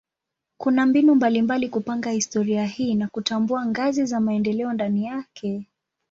Kuna 0.57 0.85
mbinu 0.85 1.15
mbalimbali 1.15 1.69
kupanga 1.69 2.09
historia 2.11 2.65
hii 2.65 2.95
na 2.95 3.07
kutambua 3.07 3.65
ngazi 3.65 4.05
za 4.05 4.19
maendeleo 4.19 4.73
ndani 4.73 5.05
yake. 5.05 5.67